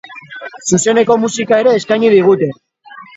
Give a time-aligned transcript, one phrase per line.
[0.77, 2.49] Zuzeneko musika ere eskaini digute.